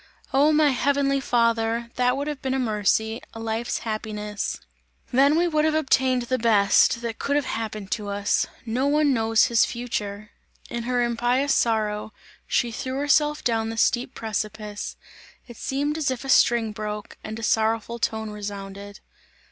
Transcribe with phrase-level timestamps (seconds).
[0.33, 0.51] Oh!
[0.51, 1.91] my heavenly Father!
[1.95, 4.59] That would have been a mercy, a life's happiness!
[5.13, 8.47] Then we would have obtained, the best, that could have happened to us!
[8.65, 10.31] No one knows his future!"
[10.71, 12.13] In her impious sorrow,
[12.47, 14.95] she threw herself down the steep precipice.
[15.47, 19.01] It seemed as if a string broke, and a sorrowful tone resounded.